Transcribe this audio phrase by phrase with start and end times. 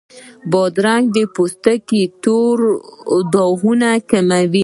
[0.51, 2.57] بادرنګ د پوستکي تور
[3.33, 4.59] داغونه کموي.